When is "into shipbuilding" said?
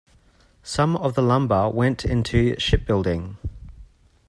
2.05-3.37